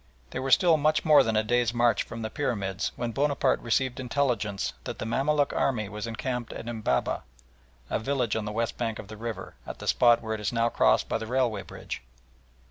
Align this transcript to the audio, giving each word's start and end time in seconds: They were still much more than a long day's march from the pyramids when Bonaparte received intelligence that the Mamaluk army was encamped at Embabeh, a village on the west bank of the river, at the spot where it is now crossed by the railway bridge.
They 0.31 0.39
were 0.39 0.49
still 0.49 0.77
much 0.77 1.05
more 1.05 1.21
than 1.21 1.35
a 1.35 1.41
long 1.41 1.45
day's 1.45 1.75
march 1.75 2.01
from 2.01 2.23
the 2.23 2.31
pyramids 2.31 2.91
when 2.95 3.11
Bonaparte 3.11 3.59
received 3.61 3.99
intelligence 3.99 4.73
that 4.85 4.97
the 4.97 5.05
Mamaluk 5.05 5.53
army 5.53 5.89
was 5.89 6.07
encamped 6.07 6.51
at 6.53 6.65
Embabeh, 6.67 7.21
a 7.87 7.99
village 7.99 8.35
on 8.35 8.45
the 8.45 8.51
west 8.51 8.79
bank 8.79 8.97
of 8.97 9.09
the 9.09 9.15
river, 9.17 9.53
at 9.67 9.77
the 9.77 9.85
spot 9.87 10.23
where 10.23 10.33
it 10.33 10.41
is 10.41 10.51
now 10.51 10.69
crossed 10.69 11.07
by 11.07 11.19
the 11.19 11.27
railway 11.27 11.61
bridge. 11.61 12.01